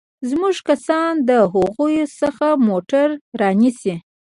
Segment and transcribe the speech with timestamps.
[0.29, 3.07] زموږ کسان له هغوى څخه موټر
[3.39, 3.95] رانيسي.